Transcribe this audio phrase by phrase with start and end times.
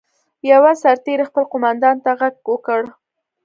[0.51, 2.81] یوه سرتېري خپل قوماندان ته غږ وکړ.